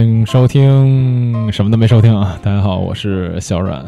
[0.00, 2.38] 哎，大家好，欢迎收听，什么都没收听啊！
[2.42, 3.84] 大家好，我是小阮。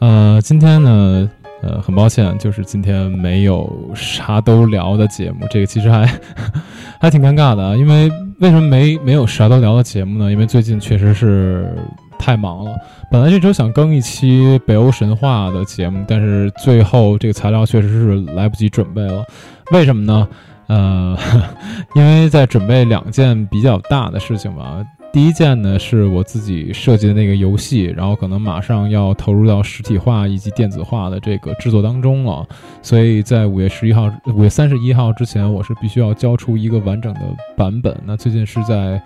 [0.00, 1.30] 呃，今天呢，
[1.62, 6.10] 呃，很抱歉，就是今天没有啥都聊的节目，这个其实还
[7.00, 7.76] 还挺尴尬的。
[7.76, 10.28] 因为为什么没没有啥都聊的节目呢？
[10.30, 11.72] 因为最近确实是
[12.18, 12.72] 太忙了。
[13.08, 19.24] 本来这周想更一期北欧神话的节目，但是最后这个材料确实是来不及准备了。
[19.70, 20.28] 为什么呢？
[20.66, 21.16] 呃，
[21.94, 24.84] 因为在准备两件比较大的事情吧。
[25.10, 32.46] 第一件呢是我自己设计的那个游戏，然后可能马上要投入到实体化以及电子化的这个制作当中了，
[32.82, 37.20] 所以在五月十一号、五月三十一号之前，我是必须要交出一个完整的
[37.56, 37.98] 版本。
[38.04, 39.02] 那最近是在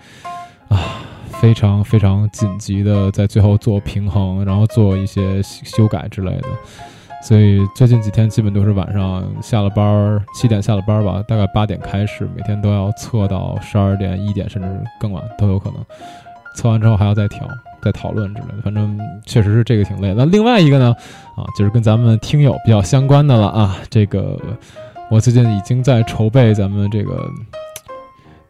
[0.67, 1.01] 啊
[1.39, 6.47] 非常非常紧急的在最后做平衡，然后做一些修改之类的。
[7.23, 14.67] 所以最近几天基本都是晚上下了班儿，七点下了班儿吧，大概八点开始，每天都要测到十二点、一点，甚至
[14.99, 15.77] 更晚都有可能。
[16.57, 17.47] 测完之后还要再调、
[17.81, 20.13] 再讨论之类的，反正确实是这个挺累。
[20.13, 20.93] 那另外一个呢，
[21.37, 24.37] 啊，就是跟咱们听友比较相关的了啊，这个
[25.09, 27.17] 我最近已经在筹备咱们这个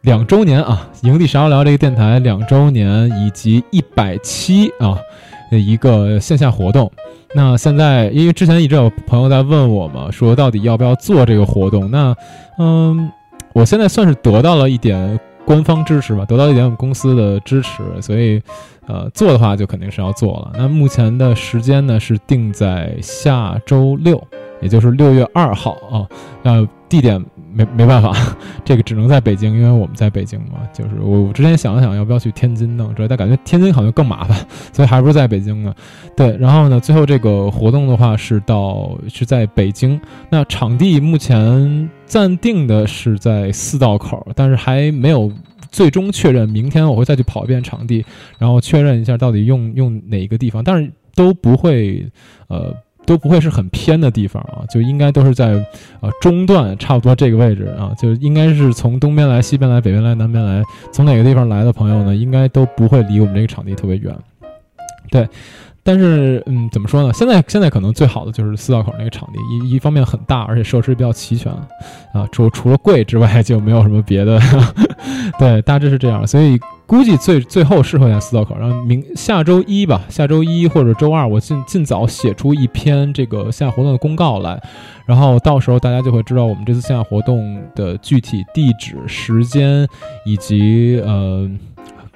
[0.02, 4.98] 两周年啊，营地啥聊这个电台两周年以及一百期啊
[5.52, 6.92] 的一个线下活动。
[7.36, 11.90] 那现在，因为之前一直有朋友在问我嘛，说到底要不要做这个活动？
[11.90, 12.16] 那，
[12.60, 13.12] 嗯，
[13.54, 18.42] 我现在算是得到了一点官方支持吧，得到一点我们公司的支持，所以，
[18.88, 20.52] 呃，做的话就肯定是要做了。
[20.56, 24.22] 那目前的时间呢是定在下周六，
[24.62, 26.08] 也就是六月二号啊，
[26.44, 27.24] 那地点。
[27.54, 28.12] 没没办法，
[28.66, 30.60] 这个只能在北京，因为我们在北京嘛。
[30.74, 34.38] 就是我我之前想了想，要不要去天津弄，但感觉天津好像更麻烦，
[34.74, 35.74] 所以还不是在北京呢。
[36.18, 40.00] 对，然后呢，最后这个活动的话是到是在北京，
[40.30, 45.32] 那场地目前暂定的是在四道口，但是还没有
[45.72, 46.50] 最终确认。
[46.50, 48.04] 明天我会再去跑一遍场地，
[48.38, 52.10] 然后确认一下到底用用哪一个地方，但是都不会，
[52.48, 52.76] 呃。
[53.06, 55.48] 都不会是很偏的地方啊，就应该都是在，
[56.02, 64.16] 呃中段差不多这个位置啊，就应该是从东边来、西边来、北边来、南边来，从哪个地方来的朋友呢，应该都不会离我们这个场地特别远，
[65.10, 65.28] 对。
[65.86, 67.12] 但是，嗯，怎么说呢？
[67.12, 71.52] 现在现在可能最好的就是四道口那个场地，一一方面很大，而且设施比较齐全，
[72.14, 74.40] 啊，除除了贵之外就没有什么别的，
[75.38, 76.26] 对，大致是这样。
[76.26, 78.56] 所以估计最最后是会在四道口。
[78.60, 84.62] 然后明下周一吧，下周一或者周二，我尽尽早写出一篇这个线下活动的公告来，
[85.06, 89.88] 然后到时候大家就会知道我们这次线下活动的具体地址、时间
[90.26, 91.50] 以及呃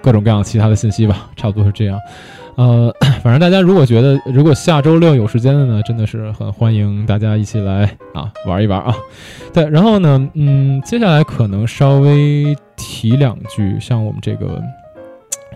[0.02, 2.00] 各种各样其他的信息吧，差不多是这样。
[2.58, 2.92] 呃，
[3.22, 8.96] 反正大家如果觉得如果下周六有时间的呢，真的是很欢迎大家一起来啊玩一玩啊。
[9.54, 14.62] 对，然后呢，嗯，接下来可能稍微提两句，像我们这个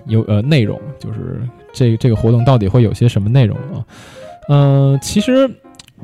[0.05, 1.41] 有呃内容，就是
[1.73, 3.83] 这这个活动到底会有些什么内容啊？
[4.49, 5.49] 嗯，其实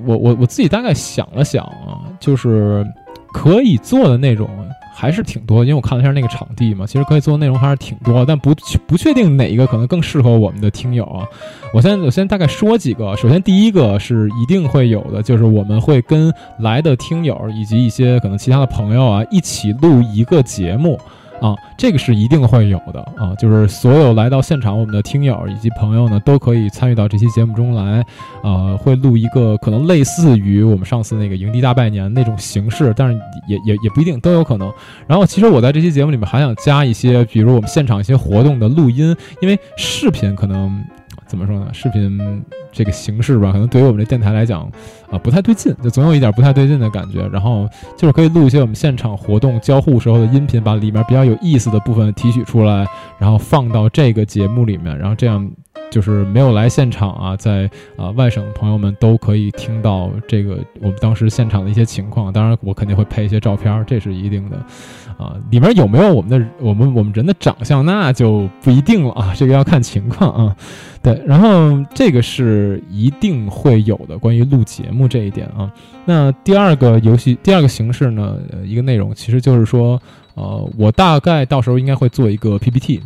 [0.03, 2.83] 我我我自己大概想了想啊，就是
[3.31, 4.49] 可以做的内容。
[4.99, 8.51] 还是挺多，因为我看了一下那个场地嘛，其实可以做的内容还是挺多，但不
[8.87, 11.23] 不确定哪一个可能更适合我们的听友啊。
[11.71, 20.99] 我先我先大概说几个，首先第一个是一定会有的，就是我们会跟来的听友以及一些可能其他的朋友啊一起录一个节目。
[21.41, 23.35] 啊，这个是一定会有的啊！
[23.35, 28.03] 就是所有来到现场，我们的听友以及朋友呢，都可以参与到这期节目中来。
[28.43, 34.71] 呃，会录一个可能类似于我们上次那个营地大拜年那种形式，但是也也也不一定都有可能。
[35.05, 40.83] 然后，其实我在这期节目里面还想加一些，比如我们现场一些活动的录音，因为视频可能。
[41.27, 41.67] 怎么说呢？
[41.73, 44.61] 视频这个形式吧，可能对于我们这电台来讲，
[45.11, 47.27] 啊，不太对劲，就总有一点不太对劲的感觉。
[47.27, 47.67] 然后
[47.97, 52.87] 就是可以录一些我们现场活动交互时候的音频，把里面比较有意思的部分提取出来，
[53.19, 55.49] 然后放到这个节目里面，然后这样。
[55.89, 62.31] 就是没有来现场啊，在啊外省的朋友们都可以听到这个我们当时现场的一些情况。
[62.31, 64.57] 当然，我肯定会拍一些照片，这是一定的。
[65.17, 70.55] 啊，里面有没有我们的我们我们人的长相，那就不一定了啊，这个要看情况啊。
[71.01, 75.71] 对，然后这个是一定会有的，关于录节目这一点啊。
[76.05, 79.99] 那第二个游戏，第二个形式呢，一个内容其实就是说，
[80.35, 83.01] 呃，我大概到时候应该会做一个 PPT。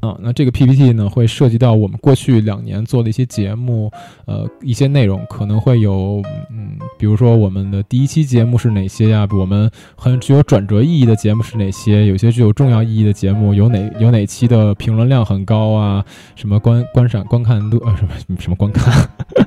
[0.00, 3.90] 啊，那这个 PPT 呢，会涉及到我们过去两年做的一些节目，
[4.26, 9.28] 呃，一些内容可能会有，嗯，比如说我们的第一期节目是哪些呀？
[9.32, 12.06] 我们很具有转折意义的节目是哪些？
[12.06, 13.78] 有些具有重要意义的节目有哪？
[14.00, 16.04] 有哪期的评论量很高啊？
[16.34, 18.92] 什么观观赏观看度呃什么什么观看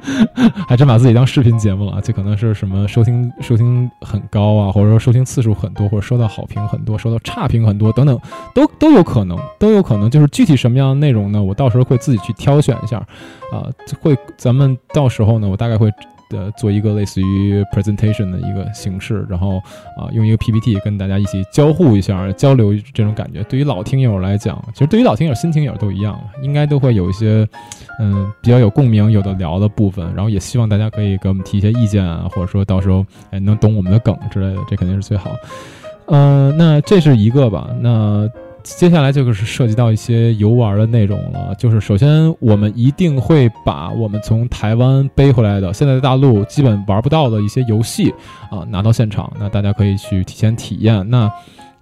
[0.68, 8.20] 还真把自己当视频节目了，这可能是什么收听收听很高啊，或者说收听次数很多，或者收到好评很多，收到差评很多等等，
[8.54, 10.06] 都都有可能，都有可能。
[10.10, 11.42] 就是具体什么样的内容呢？
[11.42, 12.98] 我到时候会自己去挑选一下，
[13.52, 13.72] 啊，
[14.02, 15.90] 会咱们到时候呢，我大概会。
[16.32, 19.58] 呃做一个类似于 presentation 的一个形式，然后
[19.96, 23.44] 啊用一个 PPT 跟大家一起交互一下，交流这种感觉。
[23.44, 27.48] 对于老听友来讲，其实对于老听友、新听友都一样，应该都会有一些
[28.00, 30.04] 嗯比较有共鸣、有的聊的部分。
[30.16, 35.30] 然后也希望大家可以给我们提一些意见啊，或者说到时候哎能懂我们的梗之类的，这肯定是最好。
[36.08, 37.70] 嗯，那这是一个吧？
[37.80, 38.28] 那。
[38.66, 41.54] 接下来就是涉及到一些游玩的内容了。
[41.56, 48.14] 就是首先，我们一定会把我们从台湾背回来的，现在在大陆基本玩不到的一些游戏
[48.50, 51.08] 啊拿到现场，那大家可以去提前体验。
[51.10, 51.32] 那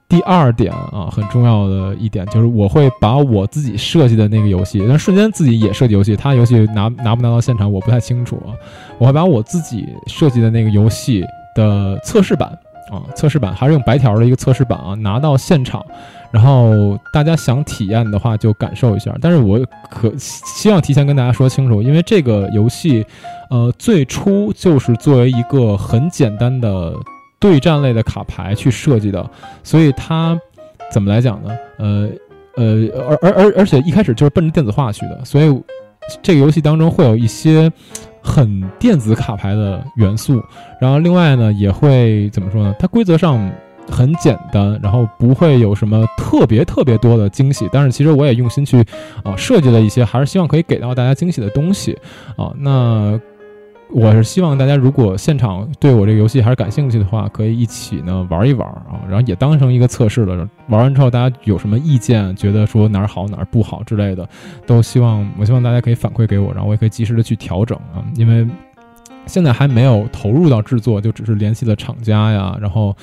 [0.10, 8.54] 第二点啊，很重要的一点就是，我会把我自己设计的那个游戏，但瞬间自己也设计游戏，他游戏拿拿不拿到现场我不太清楚啊。
[9.00, 11.24] 我会把我自己设计的那个游戏
[11.56, 12.56] 的测试版
[12.92, 15.84] 啊，测试版还是用白条的一个测试版啊，拿到现场。
[16.32, 19.16] 然后大家想体验的话，就感受一下。
[19.22, 19.60] 但是我
[19.90, 23.06] 可希望提前跟大家说清楚，因为这个游戏，
[23.52, 26.92] 呃，最初就是作为一个很简单的
[27.40, 29.30] 对战类的卡牌去设计的，
[29.62, 30.36] 所以它
[30.92, 31.56] 怎么来讲呢？
[31.78, 32.10] 呃
[32.56, 35.62] 呃，而而而而且一开始就是奔着电子化去的，所以
[36.24, 37.72] 这个游戏当中会有一些
[38.24, 40.42] 很电子卡牌的元素。
[40.80, 42.74] 然后另外呢，也会怎么说呢？
[42.80, 43.52] 它规则上。
[43.92, 48.82] 很简单，然后不会有什么特别特别多的惊喜，但是其实我也用心去
[49.26, 51.92] 啊设计了一些，还是希望可以给到大家惊喜的东西
[52.38, 52.54] 啊。
[52.58, 53.20] 那
[53.94, 60.36] 我是希望大家如果现场对我这个游戏还是感兴趣的话，可以一起呢玩一玩啊，然后也当成一个测试了。
[60.68, 64.28] 玩完之后大家有什么意见，觉得说哪儿好哪儿不好之类的，
[64.66, 68.48] 都希望我希望大家可以反馈给我，然后我也可以及时的去调整啊，因为
[69.28, 72.96] 现在还没有投入到制作，就只是联系了厂家呀，然后。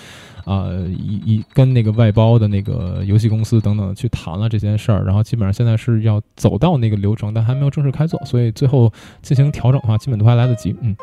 [0.50, 8.92] 啊，一一跟那个外包的那个游戏公司等等去谈了这件事儿，然后基本上现在是要走到那个流程，但还没有正式开做，所以最后
[9.22, 10.74] 进行调整的话，基本都还来得及。
[10.80, 10.96] 嗯，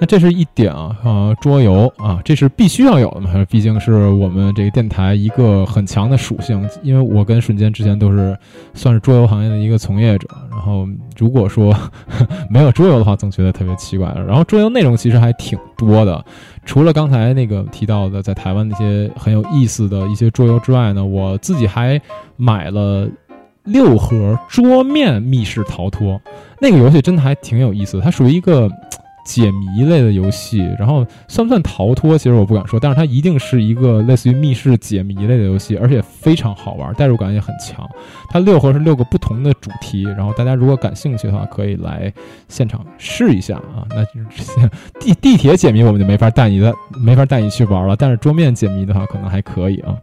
[0.00, 6.66] 那这是一点啊，啊，桌游啊，这是必须要有的嘛，毕竟是我们这个电台一个很强的属性。
[6.82, 8.34] 因为我跟瞬间之前都是
[8.72, 10.88] 算是桌游行业的一个从业者，然后
[11.18, 11.76] 如果说
[12.48, 14.06] 没有桌游的话，总觉得特别奇怪。
[14.26, 16.24] 然后桌游内容其实还挺多的。
[16.64, 22.00] 除了刚才那个提到的在台湾那些很有意思的一些桌游之外呢，我自己还
[22.36, 23.06] 买了
[23.64, 26.18] 六盒桌面密室逃脱，
[26.58, 28.66] 那个游戏真的还挺有意思的，它属于一个。
[29.24, 32.16] 解谜类的游戏，然后算不算逃脱？
[32.16, 37.88] 其实我不敢说，但是它一定是一个类似于密室解谜类的游戏，而且非常好玩，代入感也很强。
[38.28, 42.12] 它六盒是六个不同的主题，然后大家如果感兴趣的话，可以来
[42.48, 43.86] 现场试一下啊。
[43.90, 44.70] 那就是
[45.00, 46.72] 地地铁解谜我们就没法带你的，
[47.04, 47.96] 没法带你去玩了。
[47.96, 49.96] 但是桌面解谜的话，可能还可以啊。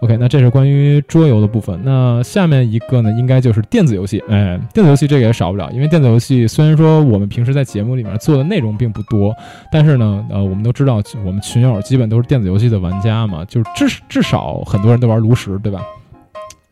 [0.00, 1.80] OK，那这是关于桌游的部分。
[1.82, 4.22] 那下面一个呢，应该就是电子游戏。
[4.28, 9.32] 哎，电子游戏这个也少不了，因为电子游戏虽然说我们平时在节目里面做的内容并不多，
[9.70, 15.80] 但是呢，呃，我们都知道我们群友基本都是电子游戏的玩家嘛，就是至至少很多人都玩炉石，对吧？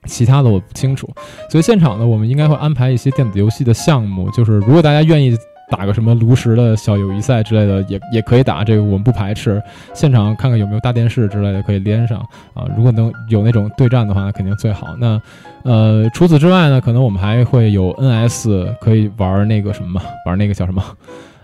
[0.07, 1.09] 其他的我不清楚，
[1.49, 5.37] 所以现场呢，我们应该会安排一些电子游戏的项目，就是如果大家愿意。
[5.71, 9.63] 打个什么炉石的小友谊赛之类的也也可以打，这个我们不排斥。
[9.95, 12.19] 现场看看有没有大电视之类的可以连上
[12.53, 12.69] 啊。
[12.77, 14.95] 如果能有那种对战的话，肯定最好。
[14.99, 15.19] 那
[15.63, 20.85] 呃，除此之外呢，可能我们还会有 NS 可以玩那个什么，玩那个叫什么？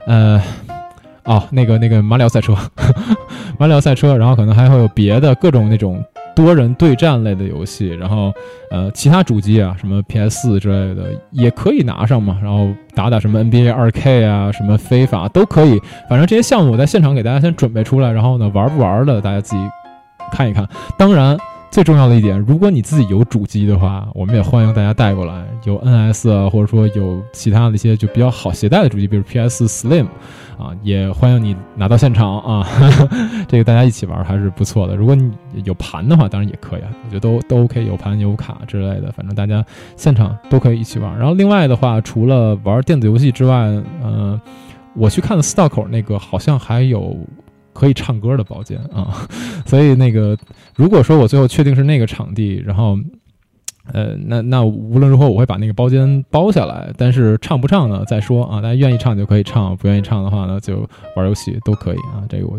[0.09, 0.43] 呃，
[1.25, 2.57] 哦，那个那个马里奥赛车，
[3.59, 4.17] 马里奥赛车。
[4.17, 6.03] 然后可能还会有别的各种那种。
[6.35, 8.33] 多人对战类的游戏，然后，
[8.71, 15.81] 呃，其他主机啊，什么 PS 四之类的也可以拿上嘛，然后打打什么 NBA 二 K 啊，什么非法都可以。
[16.09, 19.63] 反正这些项目我在现场给大家先准备出来，然后呢，玩不玩的大家自己
[20.31, 20.65] 看一看。
[20.97, 21.37] 当然，
[21.79, 30.09] 最重要的一点，如果你自己有主机的话，我们也欢迎大家带过来，有 NS 啊，或者说有其他的一些就比较好携带的主机，比如 PS Slim。
[30.59, 32.67] 啊，也欢迎你拿到现场啊，
[33.47, 34.97] 这个大家一起玩还是不错的。
[34.97, 35.31] 如果你
[35.63, 41.17] 有盘的话，当然也可以啊，我觉得都都 OK，有盘有卡之类的，反正大家现场都可以一起玩。
[41.17, 43.55] 然后另外的话，除了玩电子游戏之外，
[44.03, 44.41] 嗯，
[44.95, 47.17] 我去看了四道口那个，好像还有
[47.79, 49.29] 可以唱歌的包间啊，
[49.65, 50.37] 所以那个
[50.75, 52.99] 如果说我最后确定是那个场地，然后。
[53.93, 56.91] 呃，那那无论如何，我会把那个包间包下来。
[56.97, 58.05] 但是唱不唱呢？
[58.07, 62.25] 再说啊，大家愿意唱就可以唱，不愿意唱的话呢，就玩游戏都可以啊。
[62.29, 62.59] 这个我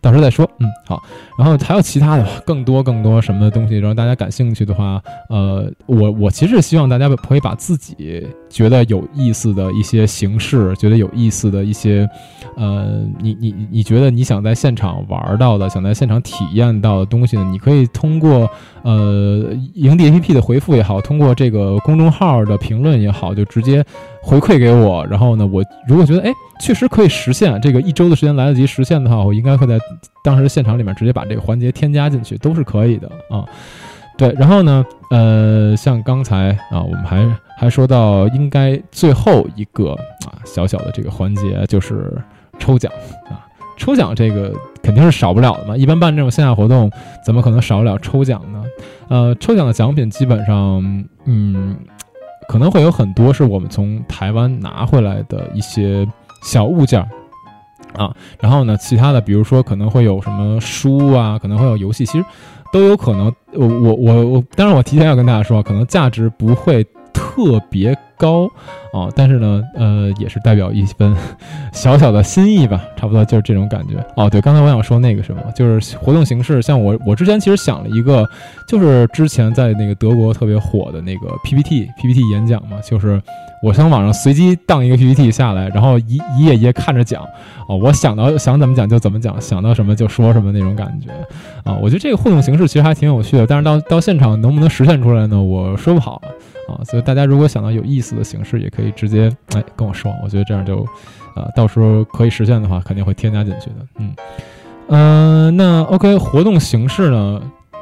[0.00, 0.48] 到时候再说。
[0.60, 1.02] 嗯，好。
[1.38, 12.08] 然后还有其他的更多更多什么东西，然后大家感兴趣的话，呃，我我其实希望大家可以把自己觉得有意思的一些形式，觉得有意思的一些，
[12.56, 18.48] 呃，你你你觉得你想在现场玩到的，想在现场体验到的东西呢，你可以通过
[18.82, 20.67] 呃营地 APP 的回复。
[20.76, 23.84] 也好，通过这个公众号的评论也好，就直接
[24.22, 25.06] 回馈给我。
[25.06, 29.78] 然后呢，我如果觉得哎，确实可以实现这个一周的时间来得及实现的话，我应该会在
[30.22, 33.44] 当时现场里面直接把这个环节添加进去，都是可以的啊。
[34.16, 37.24] 对，然后呢，呃，像刚才啊，我们还
[37.56, 39.92] 还说到应该最后一个
[40.26, 42.12] 啊小小的这个环节就是
[42.58, 42.90] 抽奖
[43.30, 43.46] 啊，
[43.76, 45.76] 抽奖这个肯定是少不了的嘛。
[45.76, 46.90] 一般办这种线下活动，
[47.24, 48.60] 怎么可能少不了抽奖呢？
[49.08, 50.82] 呃，抽奖的奖品基本上，
[51.24, 51.76] 嗯，
[52.48, 56.06] 可能会有很多是我们从台湾拿回来的一些
[56.42, 57.00] 小物件
[57.96, 58.14] 啊。
[58.40, 62.24] 然后呢，其他的，比如说可能会有什么书啊，可能会有游戏，其实
[62.72, 63.32] 都有可能。
[63.54, 67.96] 我我我我，当然我提前要跟大家说，可能价值不会特别。
[68.18, 68.46] 高
[68.92, 71.14] 啊，但是呢，呃，也是代表一份
[71.72, 73.94] 小小的心意吧，差不多就是这种感觉。
[74.16, 78.28] 哦，对，刚才我想说那个什么，就是活动形式，像我，我之前其实想了一个，
[78.66, 83.20] 就是之前在那个德国特别火的那个 PPT，PPT 演讲嘛，就是
[83.62, 87.22] 我从网上随机当一个 PPT 下来，然后一一页一页看着讲，
[87.68, 91.10] 哦，我想到想怎么讲就怎么讲，想到什么就说什么那种感觉，
[91.62, 95.40] 啊，我觉得这个互动形式其实还挺有趣的，但是到到现场能不能实现出来呢？
[95.40, 96.20] 我说不好。
[96.74, 100.84] 啊，所以大家如果想到有意思的形式，也可以直接哎跟我说，我觉得这样就，
[101.34, 103.76] 啊，到时候可以实现的话，肯定会添加进去的。
[103.98, 104.14] 嗯，
[104.88, 107.40] 嗯，那 OK，活动形式呢，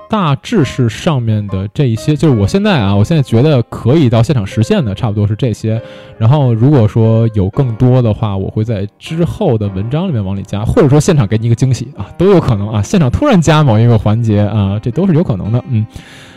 [0.09, 5.81] 大致是上面的这一些，就是我现在啊，我现在觉得可以到现场实现的，差不多是这些。
[6.19, 15.62] 然后如果说有更多的话，我会在之后的文章里面往里加，或者说现场给你一个惊喜啊，都有可能啊，现场突然加某一个环节啊，这都是有可能的。
[15.69, 15.85] 嗯。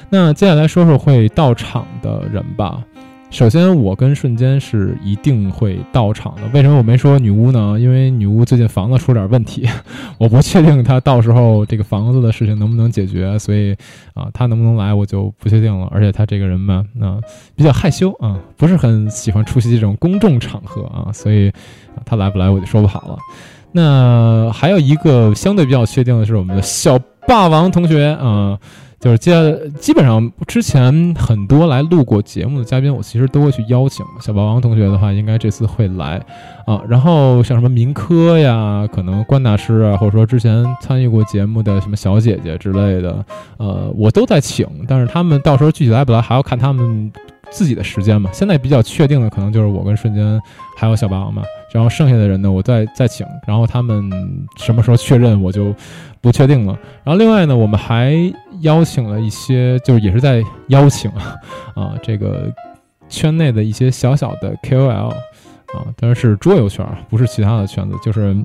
[0.10, 2.84] 那接下来说说会到场的人吧。
[3.30, 6.42] 首先，我跟瞬间是一定会到场的。
[6.52, 7.78] 为什么我没说女巫呢？
[7.80, 9.70] 因为女巫最近房子出点问题，
[10.18, 13.76] 我不确定她到时候这个房子的事情能不能解决，所以
[14.16, 15.88] 啊，她能不能来我就不确定了。
[15.92, 17.22] 而且她这个人嘛，那
[17.56, 21.52] 比较害羞啊，不是很喜欢出席这种公众场合啊，所以
[22.06, 23.16] 她来不来我就说不好了。
[23.72, 26.98] 那还有一个相对比较确定的是我们的小
[27.28, 28.58] 霸王同学啊。
[29.00, 34.06] 就是接基本上之前很多来录过节目的嘉宾，我其实都会去邀请。
[34.20, 36.22] 小霸王同学的话，应该这次会来
[36.66, 36.82] 啊。
[36.88, 43.26] 然后像什么民科呀，可能关大师啊，或者说之前参与过节目的什么小姐姐之类的，
[43.58, 44.68] 呃，我都在请。
[44.88, 47.12] 但是他们到时候具体来不来，还要看他们
[47.52, 48.30] 自己的时间嘛。
[48.34, 50.42] 现在比较确定的，可能就是我跟瞬间
[50.78, 51.44] 还有小霸王嘛。
[51.72, 53.26] 然后剩下的人呢，我再再请。
[53.48, 54.10] 然后他们
[54.58, 55.74] 什么时候确认，我就
[56.20, 56.78] 不确定了。
[57.04, 58.14] 然后另外呢，我们还。
[58.62, 61.36] 邀请了一些，就是也是在邀请啊，
[61.76, 62.52] 啊，这个
[63.08, 65.16] 圈内的一些小小的 KOL 啊，
[65.96, 68.36] 当然是桌游圈，不是其他的圈子，就是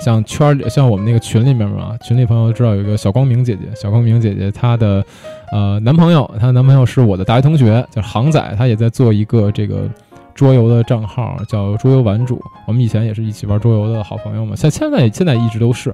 [0.00, 5.04] 像圈里，像我们那个群里面嘛，群里朋友知道有一个小光明姐姐，小光明姐姐她的
[5.52, 9.88] 呃男朋友，她的男朋友是我的大学同学，叫航仔，他也在做一个这个。
[10.36, 15.90] 桌游的账号叫桌游玩主，我们以前也是一起玩桌游的好朋友嘛，像现在现在一直都是，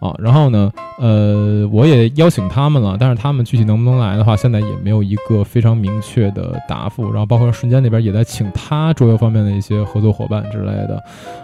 [0.00, 7.10] 啊，然后呢，呃，我也邀请他们了，但是他们具体能不能来的话，现在也没有一个非常明确的答复。
[7.10, 11.02] 然后包括瞬间那边也在请他桌游方面的一些合作伙伴之类的，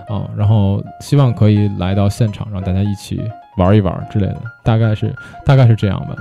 [0.09, 3.18] 啊，然后希望可以来到现场，让大家一起
[3.56, 5.14] 玩一玩之类的，大概是
[5.47, 6.14] 大概是这样吧。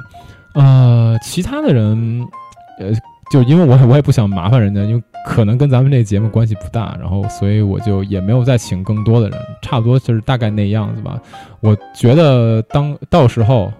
[0.53, 2.25] 呃，其他的人，
[2.79, 2.91] 呃。
[3.31, 11.19] 就因为我我也不想麻烦人家，因为可能跟咱们这个节目关系不大，然后所以我就也没有再请更多的人，差不多就是大概那样子吧。
[11.59, 13.71] 我觉得当到时候，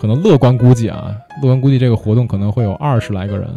[0.00, 3.48] 可能乐观估计啊，乐观估计这个活动可能会有二十来个人。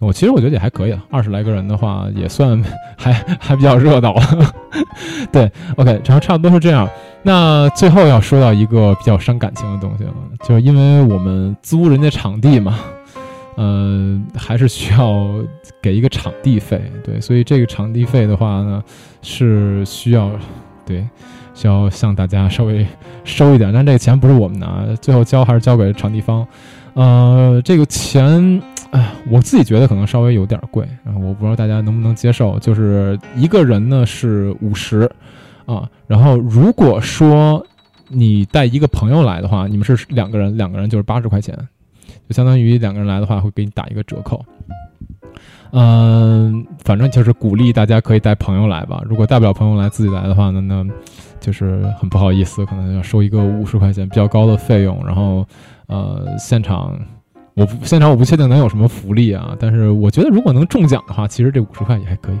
[0.00, 2.62] 我其实我觉得也还可以啊，二十来个人的话也算
[2.98, 4.22] 还还比较热闹了。
[5.32, 6.86] 对，OK，然后差不多是这样。
[7.22, 10.12] 那最后要说到一个比较伤感情的东西了，
[10.46, 12.78] 就是因为我们租人家场地嘛。
[13.56, 15.28] 呃，还是需要
[15.80, 18.82] 给一个场地费，对，所以这个场地费的话呢，
[19.22, 20.30] 是需要，
[20.84, 21.06] 对，
[21.54, 22.86] 需要向大家稍微
[23.24, 26.46] 收一点，但这个钱不是我们拿，最后交还是交给场地方。
[26.94, 35.10] 呃，这个钱，哎，我自己觉得可能稍微有点贵，然后我不知道大家能不能接受，就是一个人呢是五十，
[35.66, 37.64] 啊，然后如果说
[38.08, 41.56] 你带一个朋友来的话，你们是两个人，两个人就是八十块钱。
[42.28, 44.44] 就相当于两个人来的话，会给你打一个折扣。
[45.72, 49.02] 嗯，反正就是鼓励大家可以带朋友来吧。
[49.04, 50.86] 如果带不了朋友来，自己来的话呢，那
[51.40, 55.04] 就是很不好意思，可能要收一个五十块钱比较高的费用。
[55.04, 55.44] 然后，
[55.88, 56.96] 呃，现场
[57.54, 62.38] 我不现场我不确定能有什么福利啊，但是我觉得如果能中奖的话，其实这五十块也还可以。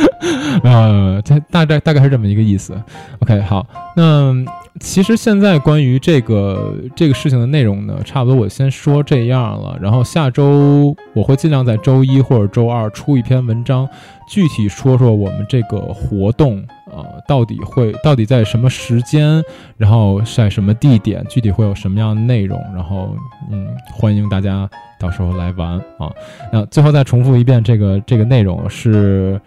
[0.64, 2.74] 呃，这大概大概是这么一个意思。
[3.20, 4.34] OK，好，那。
[4.80, 9.76] 其实现在关于这个这个事情的内容呢，差不多我先说这样了。
[9.82, 13.88] 然后下周我会尽量在周一或者周二出一篇文章，
[14.28, 16.64] 具体说说我们这个活动
[16.98, 19.42] 呃，到底会到底在什么时间，
[19.76, 22.60] 然后在什么地点，具体会有什么样的内容。
[22.74, 23.14] 然后
[23.50, 26.12] 嗯，欢迎大家到时候来玩啊。
[26.52, 29.40] 那最后再重复一遍，这个这个内容是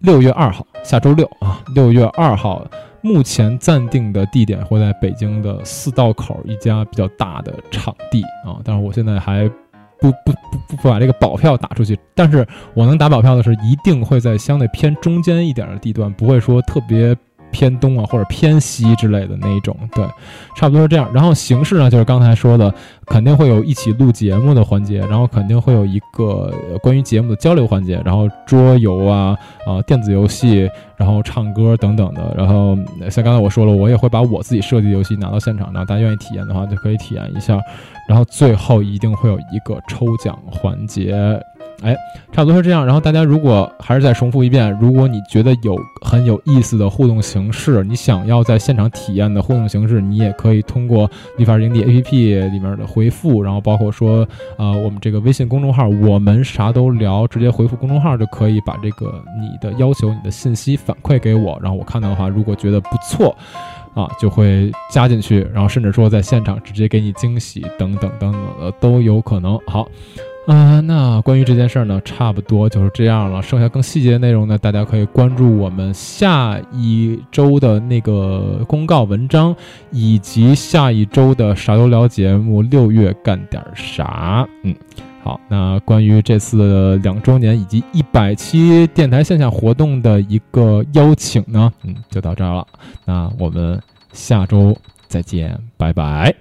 [0.00, 2.64] 六月二号，下周六啊，六月二号。
[3.00, 9.48] 目前暂定的地点会在北京的四道口一家比较大的场地啊，但是我现在还
[10.00, 17.16] 不不不不不把这个保票打出去，但是我能打保票的是一定会在相对偏中间一点的地段，不会说特别。
[17.50, 20.04] 偏东啊，或者偏西之类的那一种，对，
[20.56, 21.08] 差不多是这样。
[21.12, 22.72] 然后形式呢，就是刚才说的，
[23.06, 26.52] 肯定会有一起录节目的环节，然后肯定会有一个
[26.82, 29.36] 关于节目的交流环节，然后桌游啊
[29.66, 32.34] 啊，电子游戏，然后唱歌等等的。
[32.36, 32.76] 然后
[33.10, 37.60] 像刚才我说了，我也会把我自己设计的游戏拿到现场，然后大家愿意体验的话就可以体验一下。
[38.08, 41.14] 然后最后一定会有一个抽奖环节。
[41.82, 41.96] 哎，
[42.32, 42.84] 差不多是这样。
[42.84, 63.36] 然后大家如果还是再重复一遍，如果你觉得有很有意思的互动形式，你想要在现场体验的互动形式，你也可以通过绿法营地 APP 里面的回复，然后包括说，呃，我们这个微信公众号，我们啥都聊，直接回复公众号就可以把这个你的要求、你的信息反馈给我，然后我看到的话，如果觉得不错，
[63.94, 69.56] 啊，就会加进去，然后甚至说在现场直接给你惊喜，等等等等的都有可能。
[69.66, 69.88] 好。
[70.48, 73.42] 啊，那关于这件事儿呢，差不多就是这样了。
[73.42, 79.54] 剩下更细节的内容呢，大家可以关注我们下一周的那个公告文章，
[79.90, 82.62] 以及下一周的啥都聊节目。
[82.62, 84.48] 六月干点啥？
[84.64, 84.74] 嗯，
[85.22, 85.38] 好。
[85.50, 92.66] 那关于这次两周年以及一百期电台线下活动的一个邀请呢，嗯，就到这儿了。
[93.04, 93.78] 那我们
[94.14, 94.74] 下周
[95.08, 96.34] 再见，拜拜。